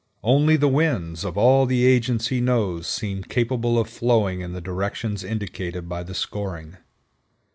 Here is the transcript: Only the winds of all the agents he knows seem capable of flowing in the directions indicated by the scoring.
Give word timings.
Only 0.23 0.55
the 0.57 0.67
winds 0.67 1.23
of 1.23 1.37
all 1.37 1.67
the 1.67 1.85
agents 1.85 2.29
he 2.29 2.41
knows 2.41 2.87
seem 2.87 3.21
capable 3.23 3.77
of 3.77 3.87
flowing 3.87 4.41
in 4.41 4.51
the 4.51 4.59
directions 4.59 5.23
indicated 5.23 5.87
by 5.87 6.01
the 6.01 6.15
scoring. 6.15 6.77